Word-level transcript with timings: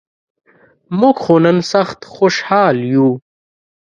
مونږ 0.99 1.15
خو 1.23 1.35
نن 1.43 1.57
سخت 1.71 1.99
خوشال 2.13 2.77
یوو. 2.93 3.11